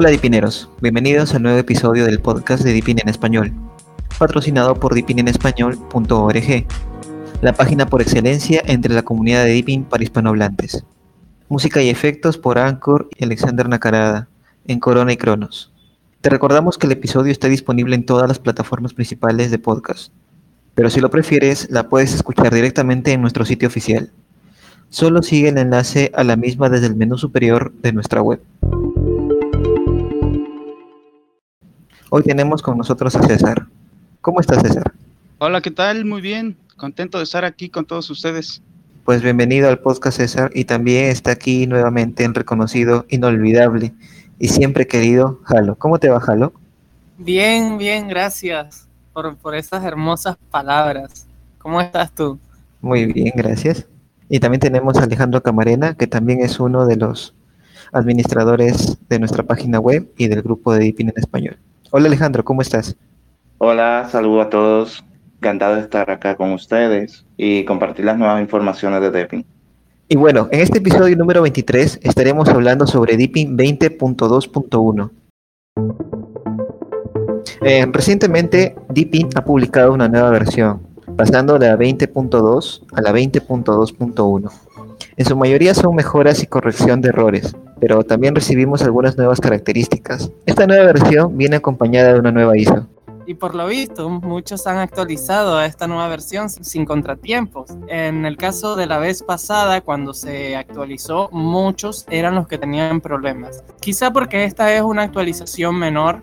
[0.00, 3.52] Hola Dipineros, bienvenidos al nuevo episodio del podcast de Dipin en Español,
[4.16, 6.66] patrocinado por dipinenespañol.org,
[7.42, 10.84] la página por excelencia entre la comunidad de Dipin para hispanohablantes.
[11.48, 14.28] Música y efectos por Anchor y Alexander Nacarada,
[14.68, 15.72] en Corona y Cronos.
[16.20, 20.12] Te recordamos que el episodio está disponible en todas las plataformas principales de podcast,
[20.76, 24.12] pero si lo prefieres, la puedes escuchar directamente en nuestro sitio oficial.
[24.90, 28.40] Solo sigue el enlace a la misma desde el menú superior de nuestra web.
[32.10, 33.66] Hoy tenemos con nosotros a César.
[34.22, 34.94] ¿Cómo estás, César?
[35.36, 36.06] Hola, ¿qué tal?
[36.06, 36.56] Muy bien.
[36.78, 38.62] Contento de estar aquí con todos ustedes.
[39.04, 40.50] Pues bienvenido al podcast, César.
[40.54, 43.92] Y también está aquí nuevamente el reconocido, inolvidable
[44.38, 45.74] y siempre querido Jalo.
[45.74, 46.54] ¿Cómo te va, Jalo?
[47.18, 51.26] Bien, bien, gracias por, por esas hermosas palabras.
[51.58, 52.38] ¿Cómo estás tú?
[52.80, 53.86] Muy bien, gracias.
[54.30, 57.34] Y también tenemos a Alejandro Camarena, que también es uno de los
[57.92, 61.58] administradores de nuestra página web y del grupo de Deepin en español.
[61.90, 62.96] Hola Alejandro, ¿cómo estás?
[63.56, 65.02] Hola, saludo a todos.
[65.36, 69.46] Encantado de estar acá con ustedes y compartir las nuevas informaciones de Deepin.
[70.08, 75.10] Y bueno, en este episodio número 23 estaremos hablando sobre Deepin 20.2.1.
[77.62, 80.82] Eh, recientemente, Deepin ha publicado una nueva versión,
[81.16, 84.52] pasando de la 20.2 a la 20.2.1.
[85.16, 90.30] En su mayoría son mejoras y corrección de errores, pero también recibimos algunas nuevas características.
[90.46, 92.86] Esta nueva versión viene acompañada de una nueva ISO.
[93.28, 97.70] Y por lo visto, muchos han actualizado a esta nueva versión sin contratiempos.
[97.86, 103.02] En el caso de la vez pasada, cuando se actualizó, muchos eran los que tenían
[103.02, 103.62] problemas.
[103.80, 106.22] Quizá porque esta es una actualización menor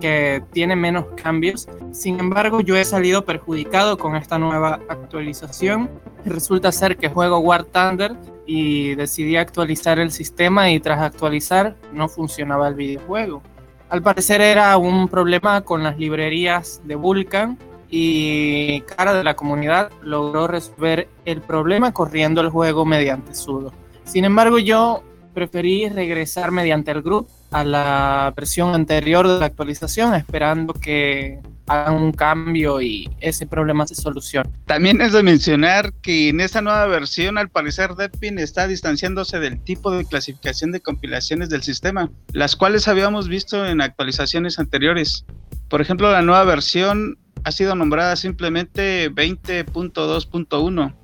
[0.00, 1.68] que tiene menos cambios.
[1.92, 5.88] Sin embargo, yo he salido perjudicado con esta nueva actualización.
[6.24, 8.16] Resulta ser que juego War Thunder
[8.54, 13.42] y decidí actualizar el sistema y tras actualizar no funcionaba el videojuego.
[13.88, 19.90] Al parecer era un problema con las librerías de Vulkan y cara de la comunidad
[20.02, 23.72] logró resolver el problema corriendo el juego mediante sudo.
[24.04, 30.14] Sin embargo, yo preferí regresar mediante el grupo a la versión anterior de la actualización,
[30.14, 34.50] esperando que hagan un cambio y ese problema se solucione.
[34.66, 39.60] También es de mencionar que en esta nueva versión, al parecer, Deadpin está distanciándose del
[39.60, 45.24] tipo de clasificación de compilaciones del sistema, las cuales habíamos visto en actualizaciones anteriores.
[45.68, 50.94] Por ejemplo, la nueva versión ha sido nombrada simplemente 20.2.1.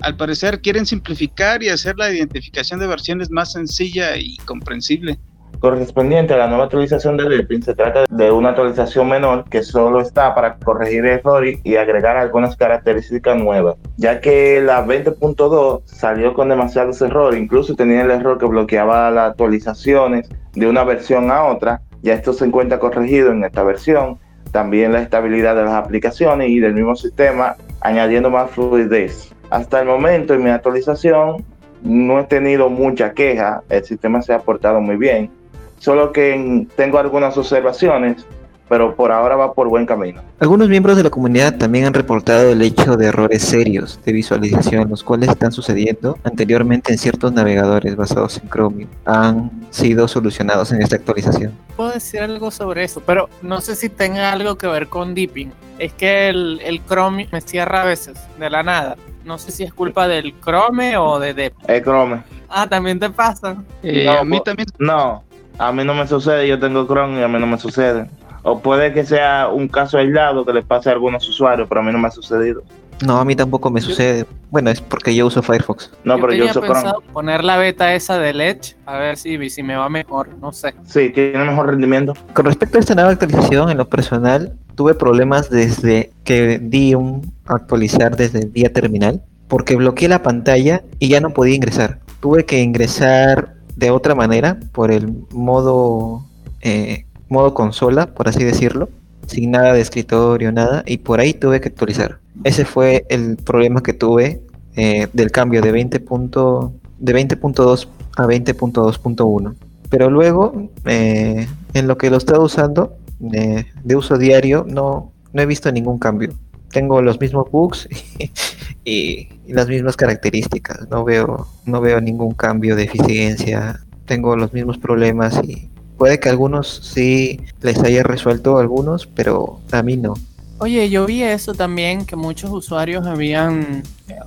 [0.00, 5.18] Al parecer quieren simplificar y hacer la identificación de versiones más sencilla y comprensible
[5.60, 10.00] correspondiente a la nueva actualización de Deepin se trata de una actualización menor que solo
[10.00, 16.48] está para corregir errores y agregar algunas características nuevas, ya que la 20.2 salió con
[16.48, 21.82] demasiados errores, incluso tenía el error que bloqueaba las actualizaciones de una versión a otra,
[22.02, 24.18] ya esto se encuentra corregido en esta versión,
[24.52, 29.30] también la estabilidad de las aplicaciones y del mismo sistema, añadiendo más fluidez.
[29.50, 31.44] Hasta el momento en mi actualización
[31.82, 35.30] no he tenido mucha queja, el sistema se ha portado muy bien
[35.80, 38.24] solo que tengo algunas observaciones,
[38.68, 40.22] pero por ahora va por buen camino.
[40.38, 44.88] Algunos miembros de la comunidad también han reportado el hecho de errores serios de visualización,
[44.88, 48.88] los cuales están sucediendo anteriormente en ciertos navegadores basados en Chromium.
[49.06, 51.52] Han sido solucionados en esta actualización.
[51.76, 55.52] Puedo decir algo sobre eso, pero no sé si tenga algo que ver con Deepin.
[55.80, 58.96] Es que el, el Chrome me cierra a veces, de la nada.
[59.24, 61.54] No sé si es culpa del Chrome o de Deep.
[61.66, 62.22] El Chrome.
[62.48, 63.56] Ah, también te pasa.
[63.82, 64.68] Eh, a mí también.
[64.78, 65.24] No,
[65.60, 68.08] a mí no me sucede, yo tengo Chrome y a mí no me sucede.
[68.42, 71.84] O puede que sea un caso aislado que le pase a algunos usuarios, pero a
[71.84, 72.62] mí no me ha sucedido.
[73.04, 74.24] No, a mí tampoco me sucede.
[74.50, 75.90] Bueno, es porque yo uso Firefox.
[76.04, 76.90] No, pero yo uso Chrome.
[77.12, 80.74] poner la beta esa de Edge, a ver si, si me va mejor, no sé.
[80.86, 82.14] Sí, tiene mejor rendimiento.
[82.32, 87.34] Con respecto a esta nueva actualización, en lo personal, tuve problemas desde que di un
[87.44, 91.98] actualizar desde el día terminal, porque bloqueé la pantalla y ya no podía ingresar.
[92.20, 96.24] Tuve que ingresar de otra manera por el modo
[96.60, 98.88] eh, modo consola, por así decirlo,
[99.26, 102.18] sin nada de escritorio, nada, y por ahí tuve que actualizar.
[102.44, 104.42] Ese fue el problema que tuve
[104.76, 105.98] eh, del cambio de 20.
[105.98, 109.54] de 20.2 a 20.2.1.
[109.88, 115.42] Pero luego, eh, en lo que lo he estado usando de uso diario, no, no
[115.42, 116.30] he visto ningún cambio.
[116.70, 117.88] Tengo los mismos bugs
[118.84, 120.88] y, las mismas características.
[120.90, 123.80] No veo, no veo ningún cambio de eficiencia.
[124.06, 125.68] Tengo los mismos problemas y
[125.98, 130.14] puede que algunos sí les haya resuelto algunos, pero a mí no.
[130.62, 133.82] Oye, yo vi eso también, que muchos usuarios habían,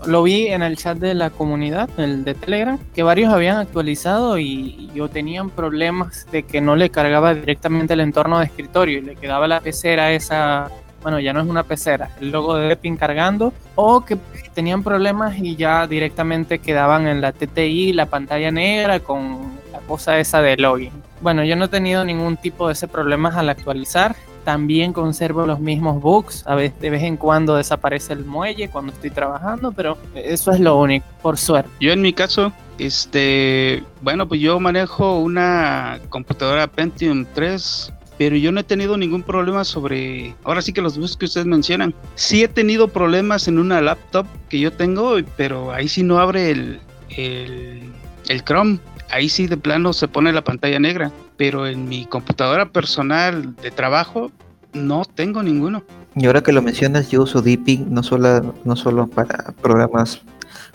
[0.08, 4.40] lo vi en el chat de la comunidad, el de Telegram, que varios habían actualizado
[4.40, 9.02] y yo tenían problemas de que no le cargaba directamente el entorno de escritorio y
[9.02, 10.72] le quedaba la pecera esa,
[11.04, 14.18] bueno, ya no es una pecera, el logo de Deppin cargando, o que
[14.56, 20.18] tenían problemas y ya directamente quedaban en la TTI la pantalla negra con la cosa
[20.18, 20.92] esa de login.
[21.22, 25.60] Bueno, yo no he tenido ningún tipo de ese problema al actualizar también conservo los
[25.60, 26.46] mismos bugs.
[26.46, 30.60] A veces, de vez en cuando desaparece el muelle cuando estoy trabajando, pero eso es
[30.60, 31.70] lo único, por suerte.
[31.80, 38.52] Yo en mi caso, este, bueno, pues yo manejo una computadora Pentium 3 pero yo
[38.52, 41.94] no he tenido ningún problema sobre, ahora sí que los bugs que ustedes mencionan.
[42.16, 46.52] Sí he tenido problemas en una laptop que yo tengo, pero ahí sí no abre
[46.52, 46.80] el,
[47.10, 47.82] el,
[48.28, 48.80] el Chrome.
[49.10, 53.72] Ahí sí de plano se pone la pantalla negra pero en mi computadora personal de
[53.72, 54.32] trabajo
[54.74, 55.84] no tengo ninguno.
[56.16, 60.22] Y ahora que lo mencionas, yo uso Deepin no solo, no solo para programas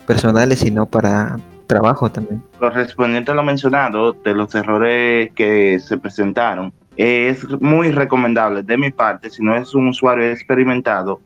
[0.05, 2.43] personales, sino para trabajo también.
[2.59, 8.91] Respondiendo a lo mencionado, de los errores que se presentaron, es muy recomendable de mi
[8.91, 11.21] parte, si no es un usuario experimentado,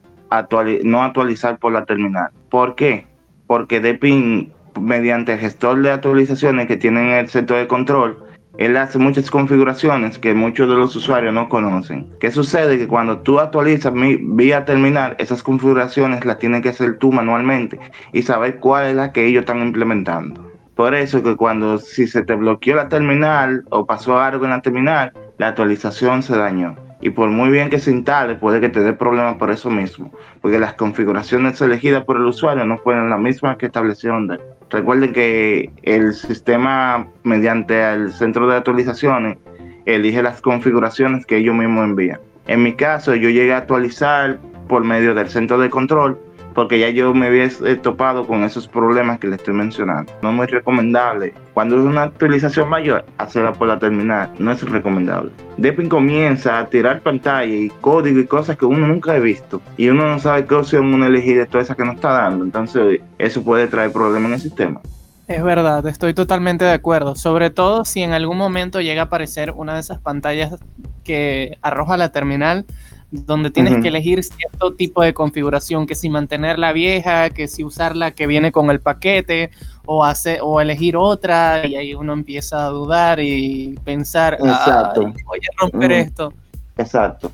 [0.83, 2.29] no actualizar por la terminal.
[2.49, 3.07] ¿Por qué?
[3.47, 8.23] Porque Deepin, mediante el gestor de actualizaciones que tienen el centro de control,
[8.59, 12.07] él hace muchas configuraciones que muchos de los usuarios no conocen.
[12.19, 12.77] ¿Qué sucede?
[12.77, 17.79] Que cuando tú actualizas mi, vía terminal, esas configuraciones las tienes que hacer tú manualmente
[18.11, 20.53] y saber cuál es la que ellos están implementando.
[20.75, 24.61] Por eso que cuando si se te bloqueó la terminal o pasó algo en la
[24.61, 26.75] terminal, la actualización se dañó.
[27.01, 30.09] Y por muy bien que se instale, puede que te dé problemas por eso mismo,
[30.41, 34.39] porque las configuraciones elegidas por el usuario no fueron las mismas que establecieron de
[34.69, 39.38] Recuerden que el sistema, mediante el centro de actualizaciones,
[39.85, 42.19] elige las configuraciones que ellos mismos envían.
[42.47, 46.18] En mi caso, yo llegué a actualizar por medio del centro de control
[46.53, 47.50] porque ya yo me había
[47.81, 50.11] topado con esos problemas que le estoy mencionando.
[50.21, 51.33] No es muy recomendable.
[51.53, 55.31] Cuando es una actualización mayor, hacerla por la terminal no es recomendable.
[55.57, 59.89] Deppin comienza a tirar pantalla y código y cosas que uno nunca ha visto y
[59.89, 62.44] uno no sabe qué opción uno elegir de todas esas que nos está dando.
[62.44, 64.81] Entonces, eso puede traer problemas en el sistema.
[65.27, 67.15] Es verdad, estoy totalmente de acuerdo.
[67.15, 70.55] Sobre todo si en algún momento llega a aparecer una de esas pantallas
[71.03, 72.65] que arroja la terminal
[73.13, 77.63] donde tienes que elegir cierto tipo de configuración, que si mantener la vieja, que si
[77.63, 79.51] usar la que viene con el paquete,
[79.86, 85.01] o, hacer, o elegir otra, y ahí uno empieza a dudar y pensar, Exacto.
[85.25, 86.33] voy a romper esto.
[86.77, 87.31] Exacto.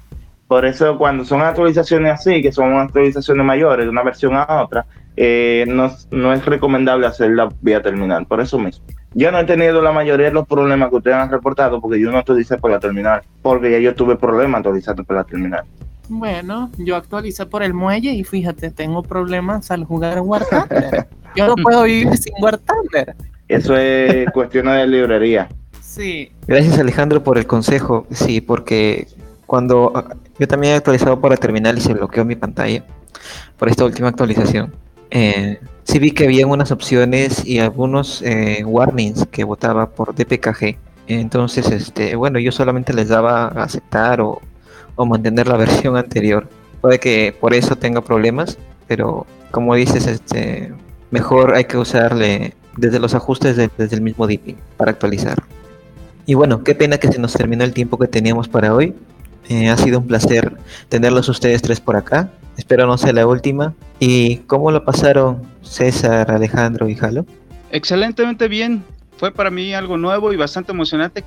[0.48, 4.86] Por eso cuando son actualizaciones así, que son actualizaciones mayores de una versión a otra,
[5.16, 8.84] eh, no, no es recomendable hacerla vía terminal, por eso mismo.
[9.14, 12.12] Yo no he tenido la mayoría de los problemas que ustedes han reportado porque yo
[12.12, 15.64] no actualicé por la terminal, porque ya yo tuve problemas actualizando por la terminal.
[16.10, 21.08] Bueno, yo actualicé por el muelle y fíjate, tengo problemas al jugar War Thunder.
[21.36, 23.16] yo no puedo vivir sin War Thunder.
[23.48, 25.50] Eso es cuestión de librería.
[25.82, 26.32] Sí.
[26.48, 28.06] Gracias Alejandro por el consejo.
[28.12, 29.08] Sí, porque
[29.46, 29.92] cuando
[30.38, 32.84] yo también he actualizado por la terminal y se bloqueó mi pantalla
[33.58, 34.74] por esta última actualización.
[35.12, 35.60] Eh,
[35.90, 40.78] sí vi que había unas opciones y algunos eh, warnings que votaba por DPKG.
[41.08, 44.40] Entonces, este, bueno, yo solamente les daba aceptar o,
[44.98, 46.48] mantener la versión anterior.
[46.82, 50.72] Puede que por eso tenga problemas, pero como dices, este,
[51.10, 55.42] mejor hay que usarle desde los ajustes desde el mismo DP para actualizar.
[56.28, 58.94] Y bueno, qué pena que se nos terminó el tiempo que teníamos para hoy.
[59.50, 60.54] Eh, ha sido un placer
[60.90, 62.30] tenerlos ustedes tres por acá.
[62.56, 63.74] Espero no sea la última.
[64.00, 67.26] ¿Y cómo lo pasaron César, Alejandro y Jalo?
[67.72, 68.84] Excelentemente bien.
[69.18, 71.26] Fue para mí algo nuevo y bastante emocionante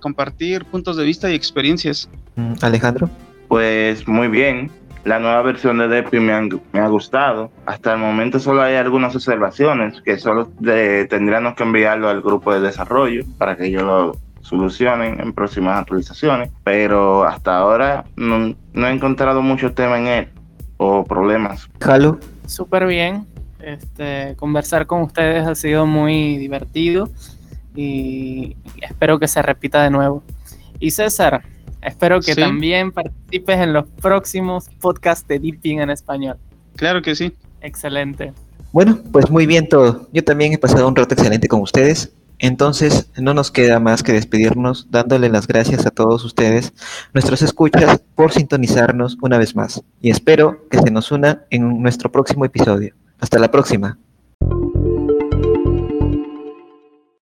[0.00, 2.08] compartir puntos de vista y experiencias.
[2.36, 3.10] Mm, Alejandro.
[3.48, 4.70] Pues muy bien.
[5.04, 7.50] La nueva versión de Depi me, me, ha gustado.
[7.64, 12.60] Hasta el momento solo hay algunas observaciones que solo tendríamos que enviarlo al grupo de
[12.60, 16.50] desarrollo para que ellos lo solucionen en próximas actualizaciones.
[16.64, 20.28] Pero hasta ahora no, no he encontrado mucho tema en él
[20.76, 21.68] o problemas.
[21.80, 22.18] Jalo.
[22.46, 23.26] Súper bien.
[23.60, 27.10] Este, conversar con ustedes ha sido muy divertido
[27.74, 30.22] y espero que se repita de nuevo.
[30.78, 31.42] Y César,
[31.82, 36.36] espero que también participes en los próximos podcasts de Deeping en español.
[36.76, 37.32] Claro que sí.
[37.60, 38.32] Excelente.
[38.72, 40.06] Bueno, pues muy bien todo.
[40.12, 42.12] Yo también he pasado un rato excelente con ustedes.
[42.38, 46.72] Entonces, no nos queda más que despedirnos dándole las gracias a todos ustedes,
[47.14, 49.82] nuestros escuchas, por sintonizarnos una vez más.
[50.00, 52.94] Y espero que se nos una en nuestro próximo episodio.
[53.18, 53.98] Hasta la próxima.